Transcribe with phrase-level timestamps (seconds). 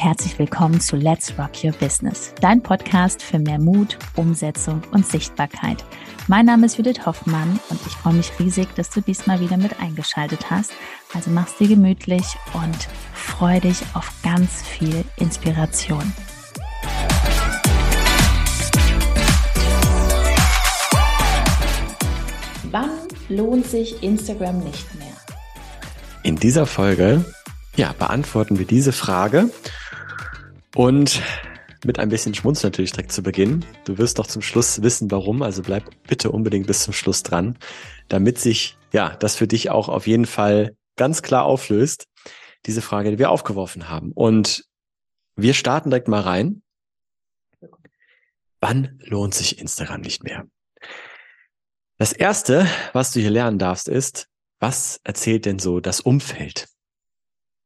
[0.00, 5.06] und herzlich willkommen zu Let's Rock Your Business, dein Podcast für mehr Mut, Umsetzung und
[5.06, 5.84] Sichtbarkeit.
[6.26, 9.78] Mein Name ist Judith Hoffmann und ich freue mich riesig, dass du diesmal wieder mit
[9.80, 10.72] eingeschaltet hast.
[11.12, 12.24] Also mach's dir gemütlich
[12.54, 16.12] und freu dich auf ganz viel Inspiration.
[22.70, 22.90] Wann
[23.28, 25.08] lohnt sich Instagram nicht mehr?
[26.22, 27.24] In dieser Folge
[27.76, 29.50] ja, beantworten wir diese Frage.
[30.74, 31.22] Und
[31.84, 33.64] mit ein bisschen Schmunz natürlich direkt zu Beginn.
[33.84, 35.42] Du wirst doch zum Schluss wissen, warum.
[35.42, 37.58] Also bleib bitte unbedingt bis zum Schluss dran,
[38.08, 42.06] damit sich ja das für dich auch auf jeden Fall ganz klar auflöst.
[42.66, 44.12] Diese Frage, die wir aufgeworfen haben.
[44.12, 44.64] Und
[45.36, 46.62] wir starten direkt mal rein.
[48.60, 50.46] Wann lohnt sich Instagram nicht mehr?
[51.96, 56.68] Das erste, was du hier lernen darfst, ist, was erzählt denn so das Umfeld?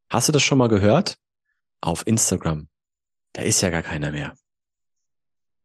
[0.09, 1.19] Hast du das schon mal gehört?
[1.81, 2.69] Auf Instagram.
[3.35, 4.35] Da ist ja gar keiner mehr.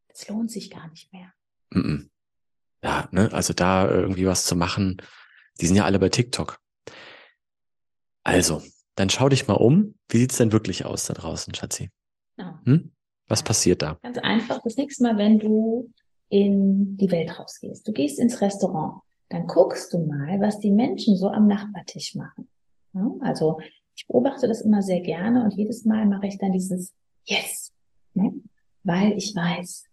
[0.07, 1.33] Es lohnt sich gar nicht mehr.
[1.71, 2.09] Mm -mm.
[2.83, 5.01] Ja, ne, also da irgendwie was zu machen,
[5.61, 6.59] die sind ja alle bei TikTok.
[8.23, 8.61] Also,
[8.95, 9.95] dann schau dich mal um.
[10.09, 11.89] Wie sieht's denn wirklich aus da draußen, Schatzi?
[12.65, 12.91] Hm?
[13.27, 13.97] Was passiert da?
[14.01, 14.61] Ganz einfach.
[14.63, 15.91] Das nächste Mal, wenn du
[16.29, 21.15] in die Welt rausgehst, du gehst ins Restaurant, dann guckst du mal, was die Menschen
[21.15, 22.49] so am Nachbartisch machen.
[22.93, 23.59] Ja, also
[23.95, 26.93] ich beobachte das immer sehr gerne und jedes Mal mache ich dann dieses
[27.25, 27.58] Yes,
[28.21, 28.33] ne?
[28.83, 29.85] weil ich weiß,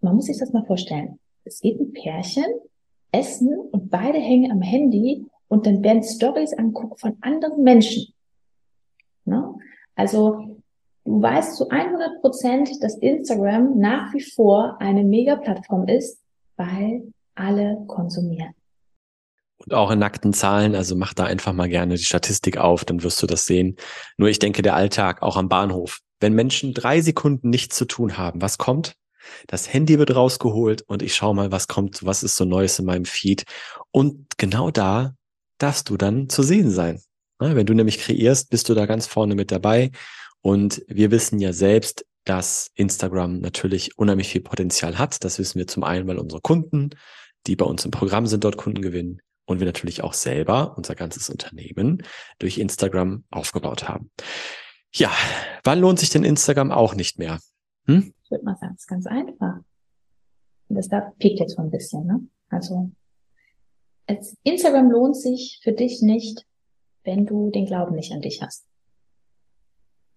[0.00, 1.18] man muss sich das mal vorstellen.
[1.44, 2.46] Es geht ein Pärchen,
[3.12, 8.12] essen und beide hängen am Handy und dann werden Stories anguckt von anderen Menschen.
[9.24, 9.54] Ne?
[9.94, 10.58] Also
[11.04, 16.20] du weißt zu 100 Prozent, dass Instagram nach wie vor eine Mega-Plattform ist,
[16.56, 18.54] weil alle konsumieren.
[19.64, 23.02] Und auch in nackten Zahlen, also mach da einfach mal gerne die Statistik auf, dann
[23.02, 23.76] wirst du das sehen.
[24.16, 28.18] Nur ich denke, der Alltag, auch am Bahnhof, wenn Menschen drei Sekunden nichts zu tun
[28.18, 28.94] haben, was kommt?
[29.46, 32.86] Das Handy wird rausgeholt und ich schaue mal, was kommt, was ist so Neues in
[32.86, 33.44] meinem Feed.
[33.90, 35.14] Und genau da
[35.58, 37.00] darfst du dann zu sehen sein.
[37.38, 39.90] Wenn du nämlich kreierst, bist du da ganz vorne mit dabei.
[40.40, 45.24] Und wir wissen ja selbst, dass Instagram natürlich unheimlich viel Potenzial hat.
[45.24, 46.90] Das wissen wir zum einen, weil unsere Kunden,
[47.46, 50.94] die bei uns im Programm sind, dort Kunden gewinnen und wir natürlich auch selber unser
[50.94, 52.02] ganzes Unternehmen
[52.38, 54.10] durch Instagram aufgebaut haben.
[54.92, 55.10] Ja,
[55.64, 57.38] wann lohnt sich denn Instagram auch nicht mehr?
[57.86, 58.12] Hm?
[58.24, 59.58] Ich würde mal sagen, es ist ganz einfach.
[60.68, 62.20] Das da piekt jetzt so ein bisschen, ne?
[62.50, 62.90] Also
[64.42, 66.46] Instagram lohnt sich für dich nicht,
[67.04, 68.66] wenn du den Glauben nicht an dich hast.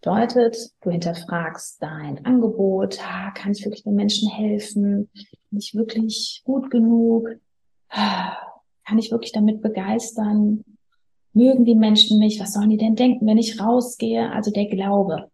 [0.01, 5.09] Bedeutet, du hinterfragst dein Angebot, ah, kann ich wirklich den Menschen helfen?
[5.49, 7.29] Bin ich wirklich gut genug?
[7.89, 8.35] Ah,
[8.85, 10.63] kann ich wirklich damit begeistern?
[11.33, 12.39] Mögen die Menschen mich?
[12.39, 14.31] Was sollen die denn denken, wenn ich rausgehe?
[14.31, 15.29] Also der Glaube.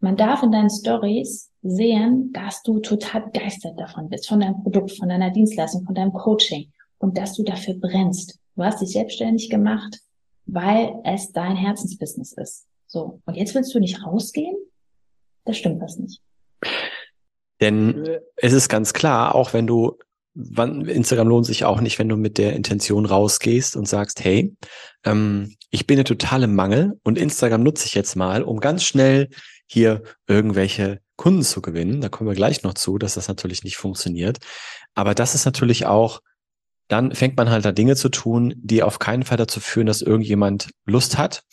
[0.00, 4.92] Man darf in deinen Stories sehen, dass du total begeistert davon bist, von deinem Produkt,
[4.92, 8.38] von deiner Dienstleistung, von deinem Coaching und dass du dafür brennst.
[8.54, 10.00] Du hast dich selbstständig gemacht,
[10.44, 12.66] weil es dein Herzensbusiness ist.
[12.86, 13.20] So.
[13.24, 14.56] Und jetzt willst du nicht rausgehen?
[15.46, 16.20] Das stimmt was nicht.
[17.60, 19.96] Denn es ist ganz klar, auch wenn du
[20.34, 24.54] Instagram lohnt sich auch nicht, wenn du mit der Intention rausgehst und sagst, hey,
[25.04, 29.28] ähm, ich bin eine totale Mangel und Instagram nutze ich jetzt mal, um ganz schnell
[29.66, 32.00] hier irgendwelche Kunden zu gewinnen.
[32.00, 34.38] Da kommen wir gleich noch zu, dass das natürlich nicht funktioniert.
[34.94, 36.20] Aber das ist natürlich auch,
[36.88, 40.02] dann fängt man halt da Dinge zu tun, die auf keinen Fall dazu führen, dass
[40.02, 41.44] irgendjemand Lust hat,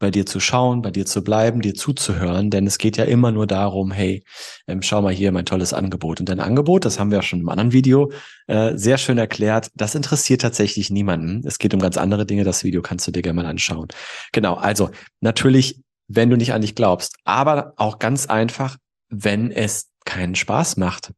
[0.00, 3.30] bei dir zu schauen, bei dir zu bleiben, dir zuzuhören, denn es geht ja immer
[3.30, 4.24] nur darum, hey,
[4.66, 6.18] ähm, schau mal hier mein tolles Angebot.
[6.18, 8.10] Und dein Angebot, das haben wir ja schon im anderen Video
[8.48, 11.46] äh, sehr schön erklärt, das interessiert tatsächlich niemanden.
[11.46, 13.88] Es geht um ganz andere Dinge, das Video kannst du dir gerne mal anschauen.
[14.32, 14.90] Genau, also
[15.20, 18.78] natürlich, wenn du nicht an dich glaubst, aber auch ganz einfach,
[19.10, 21.12] wenn es keinen Spaß macht.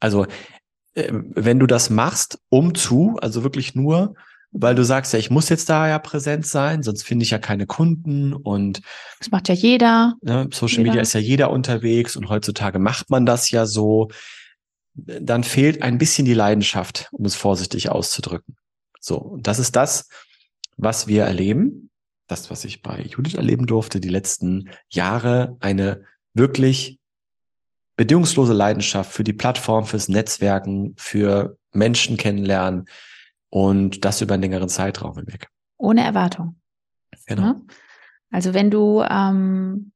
[0.00, 0.26] Also
[0.94, 4.16] äh, wenn du das machst, um zu, also wirklich nur,
[4.56, 7.38] weil du sagst ja, ich muss jetzt da ja präsent sein, sonst finde ich ja
[7.38, 8.80] keine Kunden und
[9.18, 10.14] das macht ja jeder.
[10.22, 10.90] Ne, Social jeder.
[10.90, 14.08] Media ist ja jeder unterwegs und heutzutage macht man das ja so.
[14.94, 18.56] Dann fehlt ein bisschen die Leidenschaft, um es vorsichtig auszudrücken.
[19.00, 20.08] So, und das ist das,
[20.76, 21.90] was wir erleben,
[22.28, 27.00] das, was ich bei Judith erleben durfte, die letzten Jahre, eine wirklich
[27.96, 32.86] bedingungslose Leidenschaft für die Plattform, fürs Netzwerken, für Menschen kennenlernen,
[33.54, 35.46] und das über einen längeren Zeitraum hinweg.
[35.76, 36.56] Ohne Erwartung.
[37.26, 37.42] Genau.
[37.42, 37.62] Ne?
[38.32, 39.92] Also wenn du ähm,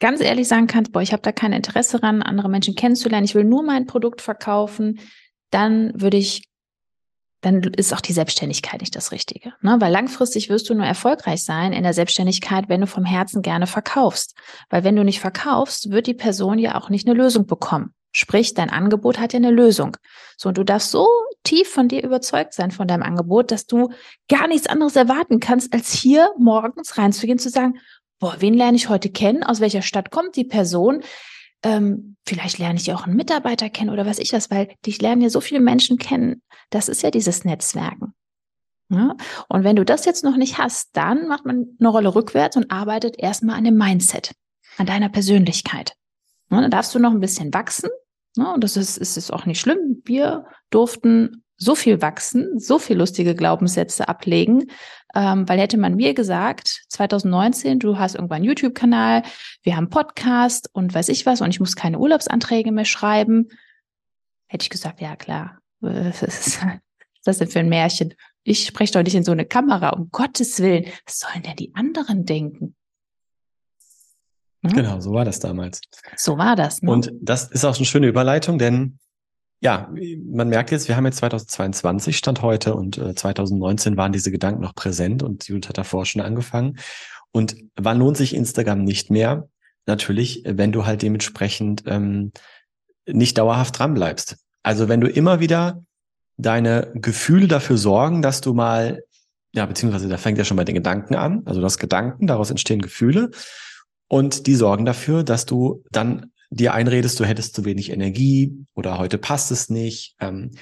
[0.00, 3.34] ganz ehrlich sagen kannst, boah, ich habe da kein Interesse ran, andere Menschen kennenzulernen, ich
[3.34, 5.00] will nur mein Produkt verkaufen,
[5.50, 6.48] dann würde ich
[7.42, 9.52] dann ist auch die Selbstständigkeit nicht das Richtige.
[9.60, 9.76] Ne?
[9.78, 13.66] Weil langfristig wirst du nur erfolgreich sein in der Selbstständigkeit, wenn du vom Herzen gerne
[13.66, 14.34] verkaufst.
[14.70, 17.92] Weil wenn du nicht verkaufst, wird die Person ja auch nicht eine Lösung bekommen.
[18.12, 19.96] Sprich, dein Angebot hat ja eine Lösung.
[20.38, 21.06] So, und du darfst so
[21.48, 23.90] tief von dir überzeugt sein, von deinem Angebot, dass du
[24.28, 27.78] gar nichts anderes erwarten kannst, als hier morgens reinzugehen, zu sagen,
[28.18, 29.42] boah, wen lerne ich heute kennen?
[29.42, 31.02] Aus welcher Stadt kommt die Person?
[31.62, 35.00] Ähm, vielleicht lerne ich ja auch einen Mitarbeiter kennen oder was ich was, weil dich
[35.00, 36.42] lernen ja so viele Menschen kennen.
[36.70, 38.12] Das ist ja dieses Netzwerken.
[38.90, 39.16] Ja?
[39.48, 42.70] Und wenn du das jetzt noch nicht hast, dann macht man eine Rolle rückwärts und
[42.70, 44.32] arbeitet erstmal an dem Mindset,
[44.76, 45.94] an deiner Persönlichkeit.
[46.50, 47.90] Ja, dann darfst du noch ein bisschen wachsen.
[48.38, 50.00] Ja, und das ist, ist, ist auch nicht schlimm.
[50.04, 54.70] Wir durften so viel wachsen, so viel lustige Glaubenssätze ablegen,
[55.12, 59.24] ähm, weil hätte man mir gesagt, 2019, du hast irgendwann einen YouTube-Kanal,
[59.64, 63.48] wir haben Podcast und weiß ich was und ich muss keine Urlaubsanträge mehr schreiben,
[64.46, 66.60] hätte ich gesagt, ja klar, was ist
[67.24, 68.14] das denn für ein Märchen?
[68.44, 70.86] Ich spreche doch nicht in so eine Kamera, um Gottes Willen.
[71.06, 72.76] Was sollen denn die anderen denken?
[74.62, 74.72] Hm?
[74.72, 75.80] Genau, so war das damals.
[76.16, 76.82] So war das.
[76.82, 76.90] Ne?
[76.90, 78.98] Und das ist auch eine schöne Überleitung, denn
[79.60, 79.92] ja,
[80.24, 84.62] man merkt jetzt, wir haben jetzt 2022 Stand heute und äh, 2019 waren diese Gedanken
[84.62, 86.78] noch präsent und Judith hat davor schon angefangen.
[87.32, 89.48] Und wann lohnt sich Instagram nicht mehr?
[89.86, 92.32] Natürlich, wenn du halt dementsprechend ähm,
[93.06, 94.36] nicht dauerhaft dran bleibst.
[94.62, 95.82] Also wenn du immer wieder
[96.36, 99.02] deine Gefühle dafür sorgen, dass du mal,
[99.52, 102.50] ja, beziehungsweise da fängt ja schon bei den Gedanken an, also du hast Gedanken, daraus
[102.50, 103.30] entstehen Gefühle
[104.08, 108.98] und die sorgen dafür, dass du dann dir einredest, du hättest zu wenig Energie oder
[108.98, 110.52] heute passt es nicht, ähm,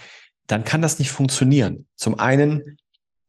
[0.46, 1.86] dann kann das nicht funktionieren.
[1.96, 2.78] Zum einen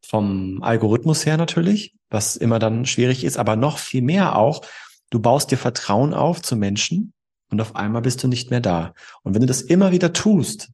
[0.04, 4.62] vom Algorithmus her natürlich, was immer dann schwierig ist, aber noch viel mehr auch,
[5.10, 7.12] du baust dir Vertrauen auf zu Menschen
[7.50, 8.94] und auf einmal bist du nicht mehr da.
[9.22, 10.70] Und wenn du das immer wieder tust,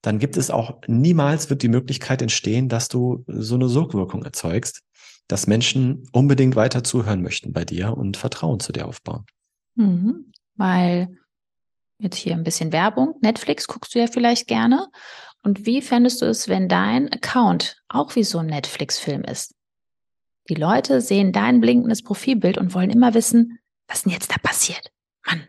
[0.00, 4.82] dann gibt es auch niemals wird die Möglichkeit entstehen, dass du so eine Sogwirkung erzeugst,
[5.28, 9.24] dass Menschen unbedingt weiter zuhören möchten bei dir und Vertrauen zu dir aufbauen.
[9.74, 11.18] Mhm weil
[11.98, 13.14] jetzt hier ein bisschen Werbung.
[13.20, 14.88] Netflix guckst du ja vielleicht gerne.
[15.42, 19.54] Und wie fändest du es, wenn dein Account auch wie so ein Netflix-Film ist?
[20.48, 24.90] Die Leute sehen dein blinkendes Profilbild und wollen immer wissen, was denn jetzt da passiert.
[25.26, 25.48] Mann,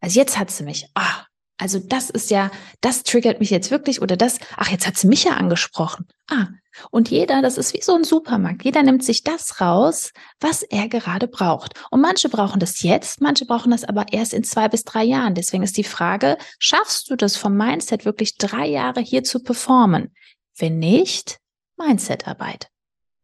[0.00, 0.88] also jetzt hat sie mich.
[0.94, 1.26] Ah,
[1.58, 2.50] also das ist ja,
[2.80, 6.06] das triggert mich jetzt wirklich oder das, ach, jetzt hat sie mich ja angesprochen.
[6.28, 6.48] Ah,
[6.90, 10.88] und jeder, das ist wie so ein Supermarkt, jeder nimmt sich das raus, was er
[10.88, 11.74] gerade braucht.
[11.90, 15.34] Und manche brauchen das jetzt, manche brauchen das aber erst in zwei bis drei Jahren.
[15.34, 20.14] Deswegen ist die Frage, schaffst du das vom Mindset wirklich drei Jahre hier zu performen?
[20.56, 21.38] Wenn nicht,
[21.76, 22.68] Mindsetarbeit.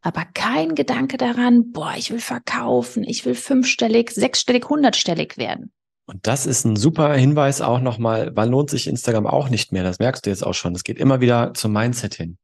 [0.01, 5.73] Aber kein Gedanke daran, boah, ich will verkaufen, ich will fünfstellig, sechsstellig, hundertstellig werden.
[6.09, 9.83] Und das ist ein super Hinweis auch nochmal, wann lohnt sich Instagram auch nicht mehr?
[9.83, 10.75] Das merkst du jetzt auch schon.
[10.75, 12.39] Es geht immer wieder zum Mindset hin.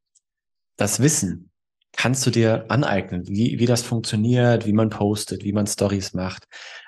[0.77, 1.49] Das Wissen
[1.91, 6.43] kannst du dir aneignen, wie, wie das funktioniert, wie man postet, wie man Stories macht.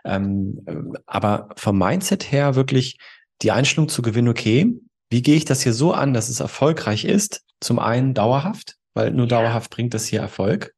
[0.06, 0.64] Ähm,
[1.08, 3.00] aber vom Mindset her wirklich
[3.42, 4.72] die Einstellung zu gewinnen, okay,
[5.10, 7.42] wie gehe ich das hier so an, dass es erfolgreich ist?
[7.60, 10.76] Zum einen dauerhaft, weil nur dauerhaft bringt das hier Erfolg.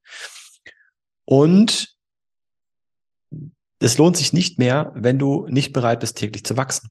[1.26, 1.94] Und
[3.80, 6.90] es lohnt sich nicht mehr, wenn du nicht bereit bist, täglich zu wachsen.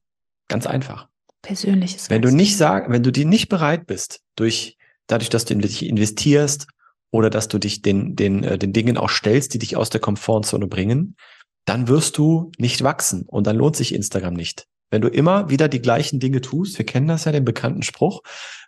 [0.49, 1.09] Ganz einfach.
[1.43, 2.11] Persönliches.
[2.11, 5.61] Wenn du nicht sag, wenn du dir nicht bereit bist, durch, dadurch, dass du in
[5.61, 6.67] dich investierst
[7.11, 10.01] oder dass du dich den, den, äh, den Dingen auch stellst, die dich aus der
[10.01, 11.17] Komfortzone bringen,
[11.65, 14.67] dann wirst du nicht wachsen und dann lohnt sich Instagram nicht.
[14.91, 18.23] Wenn du immer wieder die gleichen Dinge tust, wir kennen das ja, den bekannten Spruch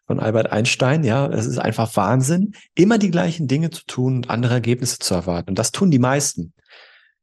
[0.07, 4.31] von Albert Einstein, ja, es ist einfach Wahnsinn, immer die gleichen Dinge zu tun und
[4.31, 5.51] andere Ergebnisse zu erwarten.
[5.51, 6.53] Und das tun die meisten.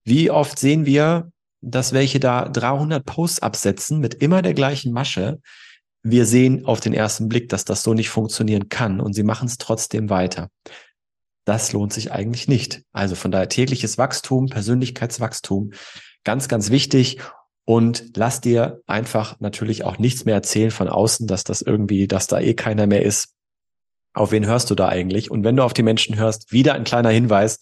[0.08, 5.42] Wie oft sehen wir, dass welche da 300 Posts absetzen mit immer der gleichen Masche?
[6.02, 9.50] Wir sehen auf den ersten Blick, dass das so nicht funktionieren kann und sie machen
[9.50, 10.50] es trotzdem weiter.
[11.44, 12.84] Das lohnt sich eigentlich nicht.
[12.94, 15.72] Also von daher tägliches Wachstum, Persönlichkeitswachstum,
[16.24, 17.20] ganz, ganz wichtig.
[17.66, 22.28] Und lass dir einfach natürlich auch nichts mehr erzählen von außen, dass das irgendwie, dass
[22.28, 23.34] da eh keiner mehr ist.
[24.14, 25.30] Auf wen hörst du da eigentlich?
[25.30, 27.60] Und wenn du auf die Menschen hörst, wieder ein kleiner Hinweis,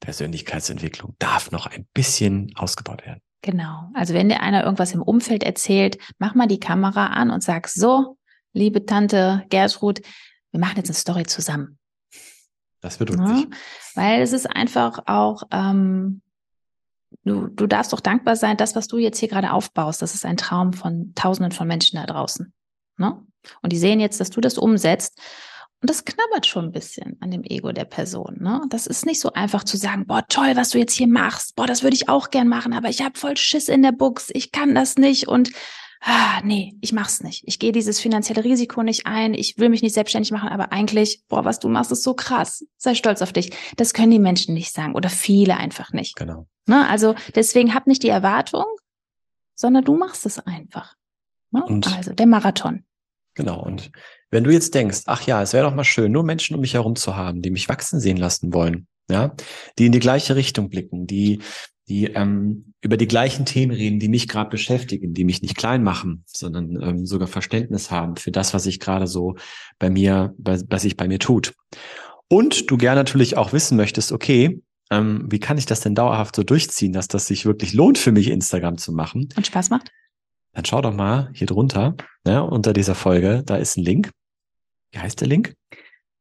[0.00, 3.20] Persönlichkeitsentwicklung darf noch ein bisschen ausgebaut werden.
[3.42, 3.90] Genau.
[3.94, 7.68] Also wenn dir einer irgendwas im Umfeld erzählt, mach mal die Kamera an und sag
[7.68, 8.18] so,
[8.52, 10.00] liebe Tante Gertrud,
[10.50, 11.78] wir machen jetzt eine Story zusammen.
[12.80, 13.44] Das wird ja,
[13.94, 16.22] Weil es ist einfach auch, ähm,
[17.24, 20.24] du, du darfst doch dankbar sein, das, was du jetzt hier gerade aufbaust, das ist
[20.24, 22.52] ein Traum von Tausenden von Menschen da draußen.
[22.96, 23.20] Ne?
[23.62, 25.20] Und die sehen jetzt, dass du das umsetzt.
[25.82, 28.38] Und das knabbert schon ein bisschen an dem Ego der Person.
[28.40, 28.62] Ne?
[28.70, 31.54] Das ist nicht so einfach zu sagen, boah, toll, was du jetzt hier machst.
[31.54, 34.30] Boah, das würde ich auch gern machen, aber ich habe voll Schiss in der Buchs.
[34.32, 35.28] Ich kann das nicht.
[35.28, 35.50] Und
[36.00, 37.42] ah, nee, ich mach's nicht.
[37.46, 39.34] Ich gehe dieses finanzielle Risiko nicht ein.
[39.34, 42.64] Ich will mich nicht selbstständig machen, aber eigentlich, boah, was du machst, ist so krass.
[42.78, 43.52] Sei stolz auf dich.
[43.76, 46.16] Das können die Menschen nicht sagen oder viele einfach nicht.
[46.16, 46.46] Genau.
[46.66, 46.88] Ne?
[46.88, 48.64] Also deswegen hab nicht die Erwartung,
[49.54, 50.94] sondern du machst es einfach.
[51.50, 51.64] Ne?
[51.96, 52.84] also der Marathon.
[53.34, 53.62] Genau.
[53.62, 53.92] Und
[54.30, 56.74] wenn du jetzt denkst, ach ja, es wäre doch mal schön, nur Menschen um mich
[56.74, 59.34] herum zu haben, die mich wachsen sehen lassen wollen, ja,
[59.78, 61.40] die in die gleiche Richtung blicken, die
[61.88, 65.82] die ähm, über die gleichen Themen reden, die mich gerade beschäftigen, die mich nicht klein
[65.82, 69.36] machen, sondern ähm, sogar Verständnis haben für das, was ich gerade so
[69.78, 71.54] bei mir, was sich bei mir tut.
[72.28, 76.34] Und du gerne natürlich auch wissen möchtest, okay, ähm, wie kann ich das denn dauerhaft
[76.34, 79.28] so durchziehen, dass das sich wirklich lohnt für mich, Instagram zu machen?
[79.36, 79.90] Und Spaß macht?
[80.56, 81.94] Dann schau doch mal hier drunter,
[82.24, 84.10] ne, unter dieser Folge, da ist ein Link.
[84.90, 85.52] Wie heißt der Link?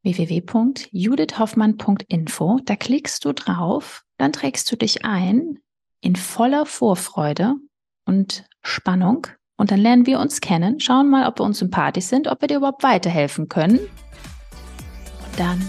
[0.04, 2.60] www.judithhoffmann.info.
[2.66, 5.60] Da klickst du drauf, dann trägst du dich ein
[6.02, 7.56] in voller Vorfreude
[8.04, 12.28] und Spannung und dann lernen wir uns kennen, schauen mal, ob wir uns sympathisch sind,
[12.28, 13.80] ob wir dir überhaupt weiterhelfen können.
[13.80, 13.90] Und
[15.38, 15.66] dann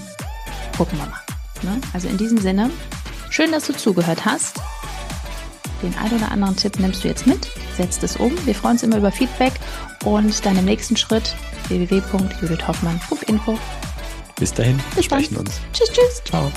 [0.76, 1.20] gucken wir mal.
[1.62, 1.80] Ne?
[1.94, 2.70] Also in diesem Sinne,
[3.30, 4.61] schön, dass du zugehört hast.
[5.83, 8.33] Den ein oder anderen Tipp nimmst du jetzt mit, setzt es um.
[8.47, 9.52] Wir freuen uns immer über Feedback
[10.04, 11.35] und dann im nächsten Schritt
[11.68, 13.59] www.judithhoffmann.info.
[14.38, 15.61] Bis dahin, wir sprechen uns.
[15.73, 16.23] Tschüss, tschüss.
[16.25, 16.50] Ciao.